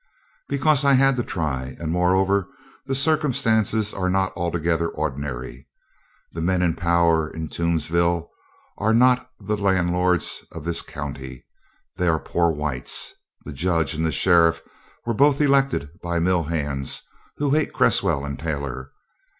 [0.49, 2.47] "Because I had to try; and moreover
[2.87, 5.67] the circumstances are not altogether ordinary:
[6.31, 8.27] the men in power in Toomsville now
[8.79, 11.45] are not the landlords of this county;
[11.97, 13.13] they are poor whites.
[13.45, 14.63] The Judge and sheriff
[15.05, 17.03] were both elected by mill hands
[17.37, 18.89] who hate Cresswell and Taylor.